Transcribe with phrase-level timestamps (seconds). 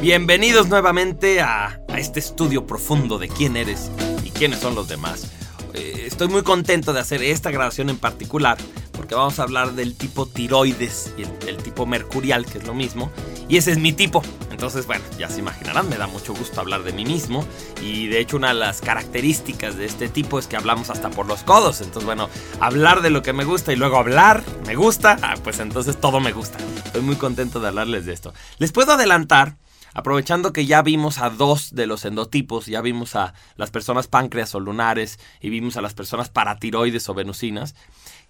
[0.00, 3.90] Bienvenidos nuevamente a, este estudio profundo de quién eres
[4.22, 5.32] y quiénes son los demás.
[5.74, 8.56] Eh, estoy muy contento de hacer esta grabación en particular
[8.92, 13.10] porque vamos a hablar del tipo tiroides y el, tipo mercurial, que es lo mismo.
[13.48, 14.22] Y ese es mi tipo.
[14.52, 17.44] Entonces, bueno, ya se imaginarán, me da mucho gusto hablar de mí mismo.
[17.82, 21.26] Y de hecho, una de las características de este tipo es que hablamos hasta por
[21.26, 21.80] los codos.
[21.80, 22.28] Entonces, bueno,
[22.60, 26.20] hablar de lo que me gusta y luego hablar me gusta, ah, pues entonces todo
[26.20, 26.58] me gusta.
[26.84, 28.32] Estoy muy contento de hablarles de esto.
[28.58, 29.56] Les puedo adelantar
[29.98, 34.54] aprovechando que ya vimos a dos de los endotipos, ya vimos a las personas páncreas
[34.54, 37.74] o lunares y vimos a las personas paratiroides o venusinas,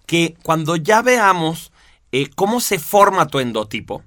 [0.07, 1.71] que cuando ya veamos
[2.11, 4.03] eh, cómo se forma tu endotipo,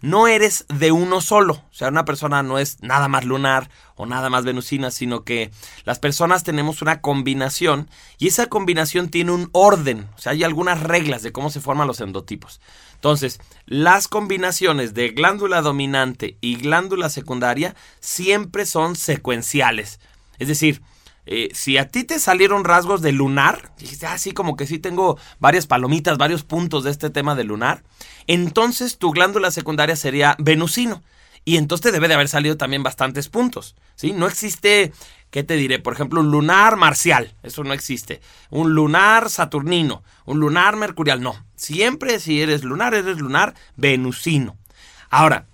[0.00, 1.54] no eres de uno solo.
[1.54, 5.50] O sea, una persona no es nada más lunar o nada más venusina, sino que
[5.84, 10.08] las personas tenemos una combinación y esa combinación tiene un orden.
[10.16, 12.60] O sea, hay algunas reglas de cómo se forman los endotipos.
[12.94, 20.00] Entonces, las combinaciones de glándula dominante y glándula secundaria siempre son secuenciales.
[20.38, 20.82] Es decir,
[21.26, 24.78] eh, si a ti te salieron rasgos de lunar, dijiste, así ah, como que sí
[24.78, 27.82] tengo varias palomitas, varios puntos de este tema de lunar,
[28.26, 31.02] entonces tu glándula secundaria sería venusino.
[31.44, 33.74] Y entonces te debe de haber salido también bastantes puntos.
[33.96, 34.12] ¿sí?
[34.12, 34.92] No existe,
[35.30, 35.78] ¿qué te diré?
[35.78, 37.34] Por ejemplo, un lunar marcial.
[37.42, 38.20] Eso no existe.
[38.50, 40.02] Un lunar saturnino.
[40.26, 41.22] Un lunar mercurial.
[41.22, 41.34] No.
[41.56, 44.58] Siempre si eres lunar, eres lunar venusino.
[45.08, 45.46] Ahora,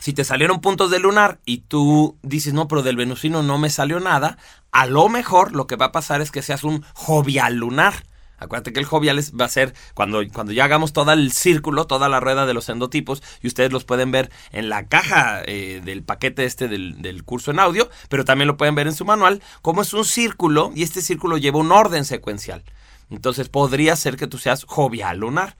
[0.00, 3.70] si te salieron puntos de lunar y tú dices, no, pero del venusino no me
[3.70, 4.38] salió nada,
[4.72, 8.04] a lo mejor lo que va a pasar es que seas un jovial lunar.
[8.38, 12.08] Acuérdate que el jovial va a ser cuando, cuando ya hagamos todo el círculo, toda
[12.08, 16.02] la rueda de los endotipos, y ustedes los pueden ver en la caja eh, del
[16.02, 19.82] paquete este del, curso en audio, pero también lo pueden ver en su manual, como
[19.82, 22.64] es un círculo, y este círculo lleva un orden secuencial.
[23.10, 25.58] Entonces podría ser que tú seas jovial lunar.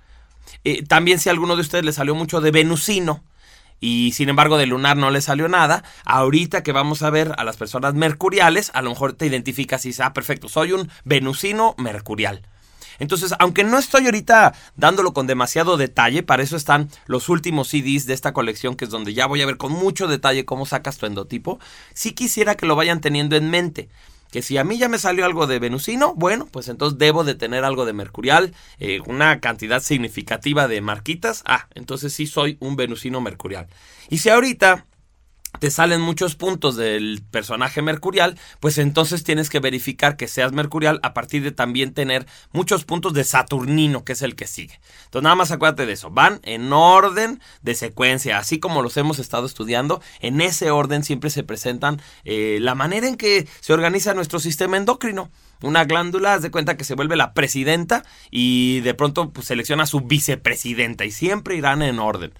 [0.64, 3.22] Eh, también si a alguno de ustedes le salió mucho de venusino,
[3.80, 5.82] y sin embargo de lunar no le salió nada.
[6.04, 9.88] Ahorita que vamos a ver a las personas mercuriales, a lo mejor te identificas y
[9.88, 12.42] dices, ah, perfecto, soy un venusino mercurial.
[12.98, 18.04] Entonces, aunque no estoy ahorita dándolo con demasiado detalle, para eso están los últimos CDs
[18.04, 20.98] de esta colección, que es donde ya voy a ver con mucho detalle cómo sacas
[20.98, 21.58] tu endotipo,
[21.94, 23.88] sí quisiera que lo vayan teniendo en mente
[24.30, 27.34] que si a mí ya me salió algo de venusino, bueno, pues entonces debo de
[27.34, 32.76] tener algo de mercurial, eh, una cantidad significativa de marquitas, ah, entonces sí soy un
[32.76, 33.68] venusino mercurial.
[34.08, 34.86] Y si ahorita
[35.58, 41.00] te salen muchos puntos del personaje mercurial, pues entonces tienes que verificar que seas mercurial
[41.02, 44.80] a partir de también tener muchos puntos de Saturnino, que es el que sigue.
[45.04, 49.18] Entonces nada más acuérdate de eso, van en orden de secuencia, así como los hemos
[49.18, 54.14] estado estudiando, en ese orden siempre se presentan eh, la manera en que se organiza
[54.14, 55.30] nuestro sistema endocrino.
[55.62, 59.84] Una glándula, haz de cuenta que se vuelve la presidenta y de pronto pues, selecciona
[59.84, 62.32] su vicepresidenta y siempre irán en orden.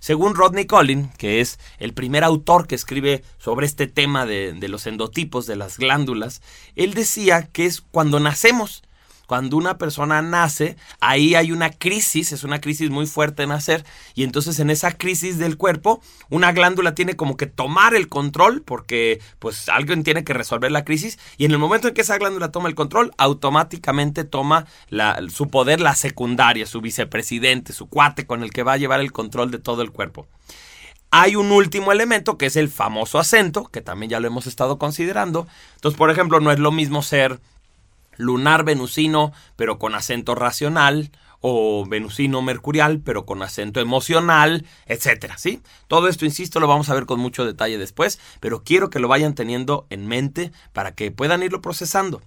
[0.00, 4.68] Según Rodney Collin, que es el primer autor que escribe sobre este tema de, de,
[4.68, 6.42] los endotipos de las glándulas,
[6.76, 8.82] él decía que es cuando nacemos.
[9.28, 13.84] Cuando una persona nace, ahí hay una crisis, es una crisis muy fuerte de nacer,
[14.14, 16.00] y entonces en esa crisis del cuerpo,
[16.30, 20.86] una glándula tiene como que tomar el control, porque pues alguien tiene que resolver la
[20.86, 24.64] crisis, y en el momento en que esa glándula toma el control, automáticamente toma
[25.28, 29.12] su poder la secundaria, su vicepresidente, su cuate con el que va a llevar el
[29.12, 30.26] control de todo el cuerpo.
[31.10, 34.78] Hay un último elemento que es el famoso acento, que también ya lo hemos estado
[34.78, 35.46] considerando.
[35.74, 37.40] Entonces, por ejemplo, no es lo mismo ser
[38.18, 45.62] lunar venusino, pero con acento racional, o venusino mercurial, pero con acento emocional, etcétera, ¿sí?
[45.86, 49.08] Todo esto, insisto, lo vamos a ver con mucho detalle después, pero quiero que lo
[49.08, 52.22] vayan teniendo en mente para que puedan irlo procesando.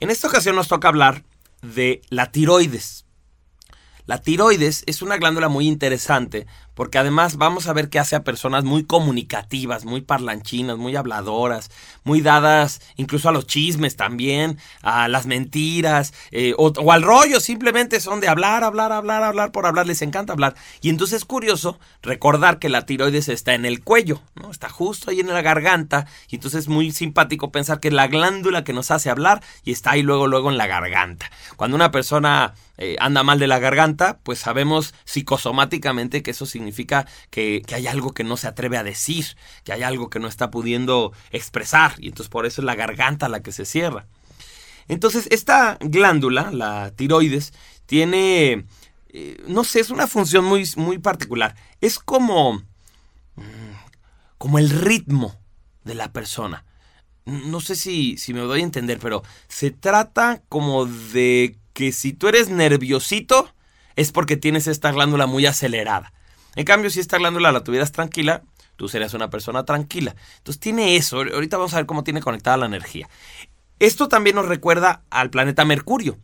[0.00, 1.22] En esta ocasión nos toca hablar
[1.62, 3.06] de la tiroides.
[4.04, 8.24] La tiroides es una glándula muy interesante porque además vamos a ver que hace a
[8.24, 11.70] personas muy comunicativas, muy parlanchinas, muy habladoras,
[12.04, 18.00] muy dadas incluso a los chismes también, a las mentiras, eh, o, al rollo, simplemente
[18.00, 20.54] son de hablar, hablar, hablar, hablar por hablar, les encanta hablar.
[20.80, 24.50] Y entonces es curioso recordar que la tiroides está en el cuello, ¿no?
[24.50, 28.08] Está justo ahí en la garganta, y entonces es muy simpático pensar que es la
[28.08, 31.30] glándula que nos hace hablar y está ahí luego, luego en la garganta.
[31.56, 36.61] Cuando una persona eh, anda mal de la garganta, pues sabemos psicosomáticamente que eso significa
[36.62, 40.28] significa que, hay algo que no se atreve a decir, que hay algo que no
[40.28, 44.06] está pudiendo expresar, y entonces por eso es la garganta la que se cierra.
[44.88, 47.52] Entonces, esta glándula, la tiroides,
[47.86, 48.64] tiene,
[49.08, 51.54] eh, no sé, es una función muy, muy particular.
[51.80, 52.54] Es como,
[53.36, 53.72] mm,
[54.38, 55.36] como el ritmo
[55.84, 56.64] de la persona.
[57.24, 62.12] No sé si, si me doy a entender, pero se trata como de que si
[62.12, 63.54] tú eres nerviosito,
[63.96, 66.12] es porque tienes esta glándula muy acelerada.
[66.54, 68.42] En cambio, si esta glándula la tuvieras tranquila,
[68.76, 70.14] tú serías una persona tranquila.
[70.38, 73.08] Entonces tiene eso, ahorita vamos a ver cómo tiene conectada la energía.
[73.78, 76.18] Esto también nos recuerda al planeta Mercurio,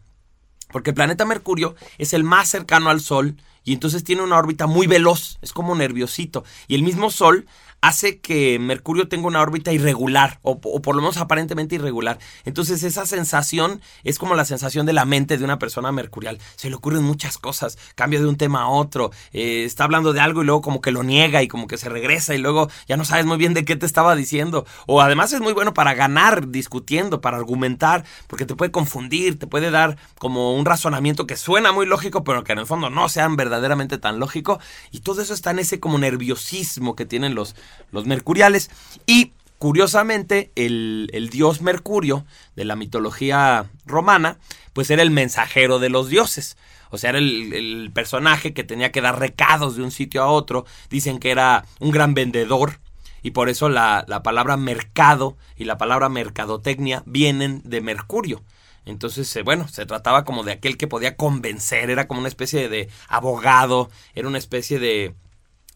[0.71, 3.37] porque el planeta Mercurio es el más cercano al Sol
[3.69, 6.43] y entonces tiene una órbita muy veloz, es como nerviosito.
[6.69, 7.45] Y el mismo Sol
[7.81, 12.19] hace que Mercurio tenga una órbita irregular, o, por lo menos aparentemente irregular.
[12.45, 16.39] Entonces esa sensación es como la sensación de la mente de una persona mercurial.
[16.57, 20.21] Se le ocurren muchas cosas, cambia de un tema a otro, eh, está hablando de
[20.21, 22.97] algo y luego como que lo niega y como que se regresa y luego ya
[22.97, 24.67] no sabes muy bien de qué te estaba diciendo.
[24.87, 29.47] O además es muy bueno para ganar discutiendo, para argumentar, porque te puede confundir, te
[29.47, 33.09] puede dar como un razonamiento que suena muy lógico, pero que en el fondo no
[33.09, 34.61] sean verdaderamente tan lógico.
[34.91, 37.57] Y todo eso está en ese como nerviosismo que tienen los,
[37.91, 38.71] los mercuriales.
[39.07, 42.25] Y curiosamente, el, dios Mercurio
[42.57, 44.39] de la mitología romana,
[44.73, 46.57] pues era el mensajero de los dioses.
[46.91, 50.65] O sea, era el, personaje que tenía que dar recados de un sitio a otro.
[50.89, 52.79] Dicen que era un gran vendedor.
[53.21, 58.43] Y por eso la, la palabra mercado y la palabra mercadotecnia vienen de Mercurio.
[58.89, 62.69] Entonces, eh, bueno, se trataba como de aquel que podía convencer, era como una especie
[62.69, 65.15] de abogado, era una especie de,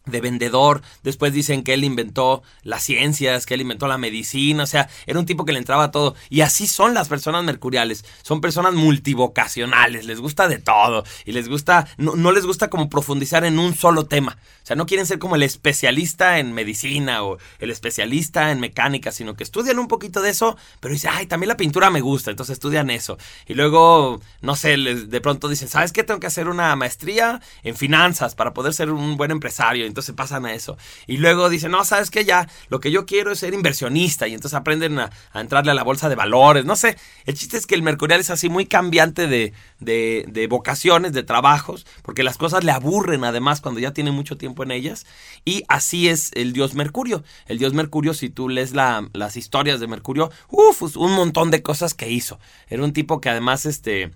[0.05, 4.67] de vendedor, después dicen que él inventó las ciencias, que él inventó la medicina, o
[4.67, 6.15] sea, era un tipo que le entraba a todo.
[6.29, 11.47] Y así son las personas mercuriales, son personas multivocacionales, les gusta de todo y les
[11.47, 14.37] gusta, no, no, les gusta como profundizar en un solo tema.
[14.63, 19.11] O sea, no quieren ser como el especialista en medicina o el especialista en mecánica,
[19.11, 22.31] sino que estudian un poquito de eso, pero dicen, ay, también la pintura me gusta,
[22.31, 23.17] entonces estudian eso.
[23.47, 26.03] Y luego, no sé, les, de pronto dicen, ¿sabes qué?
[26.03, 30.45] Tengo que hacer una maestría en finanzas para poder ser un buen empresario entonces pasan
[30.45, 30.75] a eso.
[31.05, 34.33] Y luego dicen, no, sabes que ya, lo que yo quiero es ser inversionista y
[34.33, 36.97] entonces aprenden a, entrarle a la bolsa de valores, no sé.
[37.25, 41.85] El chiste es que el mercurial es así muy cambiante de, de, vocaciones, de trabajos,
[42.01, 45.05] porque las cosas le aburren además cuando ya tiene mucho tiempo en ellas.
[45.45, 47.23] Y así es el dios Mercurio.
[47.45, 51.61] El dios Mercurio, si tú lees la, las historias de Mercurio, uff, un montón de
[51.61, 52.39] cosas que hizo.
[52.67, 54.11] Era un tipo que además, este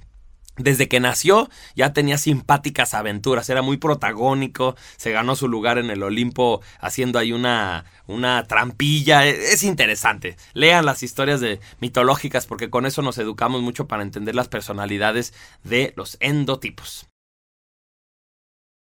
[0.58, 5.90] desde que nació ya tenía simpáticas aventuras, era muy protagónico, se ganó su lugar en
[5.90, 10.38] el Olimpo haciendo ahí una, una trampilla, e, es interesante.
[10.54, 15.34] Lean las historias de mitológicas porque con eso nos educamos mucho para entender las personalidades
[15.64, 17.08] de los endotipos.